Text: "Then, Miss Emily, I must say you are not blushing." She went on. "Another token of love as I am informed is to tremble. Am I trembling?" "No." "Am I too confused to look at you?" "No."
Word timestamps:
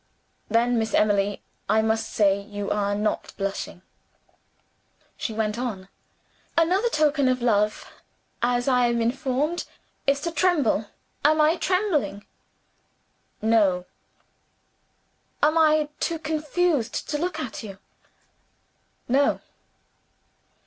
"Then, 0.49 0.79
Miss 0.79 0.95
Emily, 0.95 1.43
I 1.69 1.83
must 1.83 2.11
say 2.11 2.41
you 2.41 2.71
are 2.71 2.95
not 2.95 3.33
blushing." 3.37 3.83
She 5.15 5.31
went 5.31 5.59
on. 5.59 5.89
"Another 6.57 6.89
token 6.89 7.27
of 7.27 7.39
love 7.43 7.87
as 8.41 8.67
I 8.67 8.87
am 8.87 8.99
informed 8.99 9.65
is 10.07 10.19
to 10.21 10.31
tremble. 10.31 10.87
Am 11.23 11.39
I 11.39 11.55
trembling?" 11.55 12.25
"No." 13.43 13.85
"Am 15.43 15.55
I 15.55 15.89
too 15.99 16.17
confused 16.17 17.07
to 17.11 17.19
look 17.19 17.39
at 17.39 17.61
you?" 17.61 17.77
"No." 19.07 19.39